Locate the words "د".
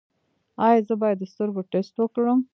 1.19-1.23